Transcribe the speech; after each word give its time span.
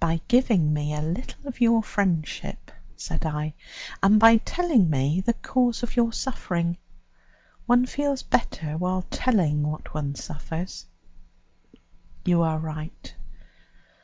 "By 0.00 0.20
giving 0.26 0.72
me 0.74 0.92
a 0.92 1.00
little 1.00 1.46
of 1.46 1.60
your 1.60 1.84
friendship," 1.84 2.72
said 2.96 3.24
I, 3.24 3.54
"and 4.02 4.18
by 4.18 4.38
telling 4.38 4.90
me 4.90 5.20
the 5.20 5.34
cause 5.34 5.84
of 5.84 5.94
your 5.94 6.12
suffering. 6.12 6.78
One 7.66 7.86
feels 7.86 8.24
better 8.24 8.76
while 8.76 9.02
telling 9.08 9.62
what 9.62 9.94
one 9.94 10.16
suffers." 10.16 10.86
"You 12.24 12.42
are 12.42 12.58
right. 12.58 13.14